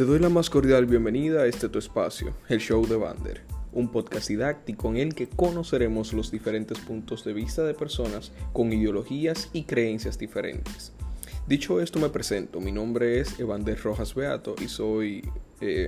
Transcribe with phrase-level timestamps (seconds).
[0.00, 3.92] Te doy la más cordial bienvenida a este tu espacio, el show de Bander, un
[3.92, 9.50] podcast didáctico en el que conoceremos los diferentes puntos de vista de personas con ideologías
[9.52, 10.94] y creencias diferentes.
[11.46, 15.22] Dicho esto me presento, mi nombre es Evander Rojas Beato y soy...
[15.60, 15.84] Eh,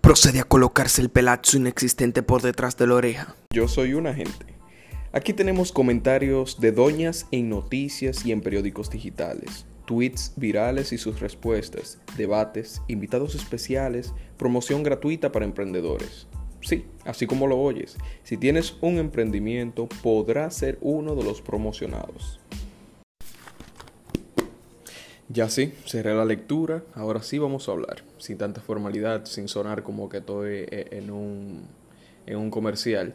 [0.00, 3.36] Procede a colocarse el pelazo inexistente por detrás de la oreja.
[3.54, 4.46] Yo soy un agente.
[5.12, 11.18] Aquí tenemos comentarios de doñas en noticias y en periódicos digitales, tweets virales y sus
[11.18, 16.26] respuestas, debates, invitados especiales, promoción gratuita para emprendedores.
[16.60, 22.38] Sí, así como lo oyes, si tienes un emprendimiento podrás ser uno de los promocionados.
[25.30, 29.82] Ya sí, cerré la lectura, ahora sí vamos a hablar, sin tanta formalidad, sin sonar
[29.82, 31.66] como que estoy eh, en un,
[32.26, 33.14] en un comercial.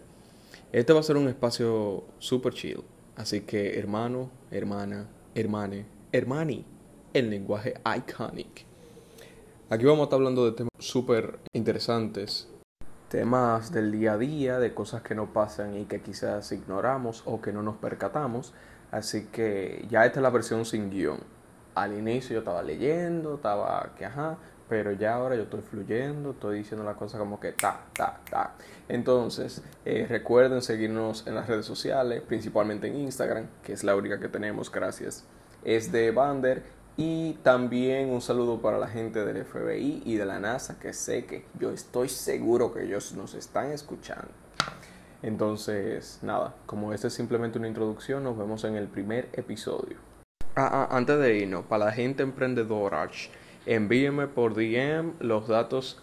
[0.71, 2.81] Este va a ser un espacio super chill,
[3.15, 6.65] así que hermano, hermana, hermane, hermani,
[7.13, 8.65] el lenguaje iconic.
[9.69, 12.47] Aquí vamos a estar hablando de temas súper interesantes,
[13.09, 17.41] temas del día a día, de cosas que no pasan y que quizás ignoramos o
[17.41, 18.53] que no nos percatamos,
[18.91, 21.19] así que ya esta es la versión sin guion
[21.75, 24.37] al inicio yo estaba leyendo, estaba que ajá,
[24.69, 28.53] pero ya ahora yo estoy fluyendo, estoy diciendo las cosas como que ta, ta, ta.
[28.87, 34.19] Entonces, eh, recuerden seguirnos en las redes sociales, principalmente en Instagram, que es la única
[34.19, 35.25] que tenemos, gracias.
[35.65, 36.63] Es de Bander.
[36.95, 41.25] Y también un saludo para la gente del FBI y de la NASA, que sé
[41.25, 44.29] que yo estoy seguro que ellos nos están escuchando.
[45.23, 49.97] Entonces, nada, como esta es simplemente una introducción, nos vemos en el primer episodio.
[50.55, 53.09] Ah, ah, antes de irnos, para la gente emprendedora,
[53.65, 55.99] envíenme por DM los datos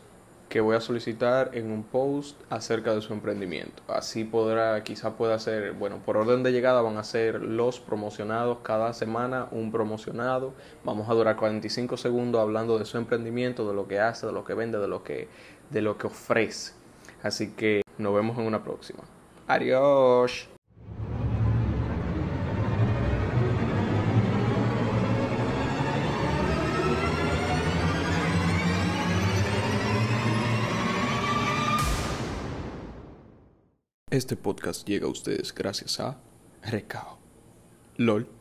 [0.50, 3.84] que voy a solicitar en un post acerca de su emprendimiento.
[3.86, 8.58] Así podrá, quizá pueda ser, bueno, por orden de llegada van a ser los promocionados
[8.62, 10.52] cada semana, un promocionado.
[10.84, 14.44] Vamos a durar 45 segundos hablando de su emprendimiento, de lo que hace, de lo
[14.44, 15.28] que vende, de lo que,
[15.70, 16.74] de lo que ofrece.
[17.22, 19.05] Así que nos vemos en una próxima.
[19.46, 20.59] Adiós.
[34.10, 36.18] Este podcast llega a ustedes gracias a
[36.62, 37.20] Recao.
[37.96, 38.39] LOL.